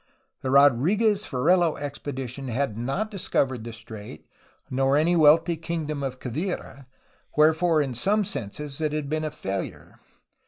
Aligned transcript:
The 0.41 0.49
Rodrfguez 0.49 1.27
Ferrelo 1.27 1.77
expedition 1.77 2.47
had 2.47 2.75
not 2.75 3.11
discovered 3.11 3.63
the 3.63 3.71
strait 3.71 4.25
or 4.75 4.97
any 4.97 5.15
wealthy 5.15 5.55
kingdom 5.55 6.01
of 6.01 6.19
Quivira, 6.19 6.87
wherefore 7.37 7.83
in 7.83 7.93
some 7.93 8.23
senses 8.23 8.81
it 8.81 8.93
had 8.93 9.09
been 9.11 9.23
a 9.23 9.29
failure. 9.29 9.99